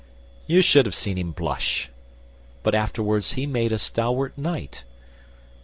[0.47, 1.91] You should have seen him blush;
[2.63, 4.83] but afterwards He made a stalwart knight.